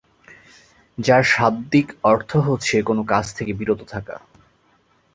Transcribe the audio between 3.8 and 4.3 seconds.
থাকা।